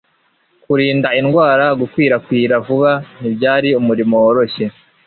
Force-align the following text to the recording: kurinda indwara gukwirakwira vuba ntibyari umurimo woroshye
kurinda 0.65 1.09
indwara 1.19 1.65
gukwirakwira 1.79 2.55
vuba 2.67 2.91
ntibyari 3.19 3.69
umurimo 3.79 4.15
woroshye 4.23 4.65